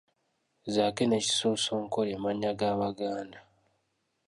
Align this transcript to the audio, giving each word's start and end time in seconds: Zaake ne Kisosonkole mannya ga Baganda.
Zaake 0.73 1.03
ne 1.07 1.17
Kisosonkole 1.25 2.13
mannya 2.23 2.51
ga 2.59 2.69
Baganda. 2.79 3.39